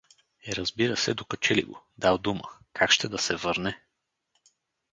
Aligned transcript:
Е, 0.47 0.55
разбира 0.55 0.97
се, 0.97 1.13
докачили 1.13 1.63
го, 1.63 1.81
дал 1.97 2.17
дума, 2.17 2.43
как 2.73 2.91
ще 2.91 3.09
да 3.09 3.17
се 3.17 3.35
върне? 3.35 3.81